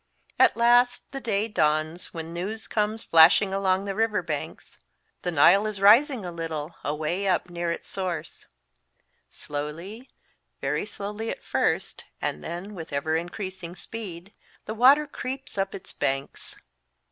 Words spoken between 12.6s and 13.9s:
with ever increasing